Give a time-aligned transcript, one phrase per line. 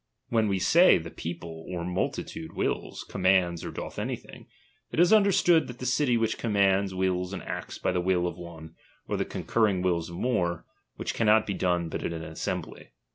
[0.29, 4.47] When we say the people or multitude wills, commands, or doth anything,
[4.91, 8.35] it is understood that the city which commands, wills and acts by tiie will of
[8.35, 8.73] one,
[9.07, 12.89] or the concurring wills of more; which cannot be done but in an assembly.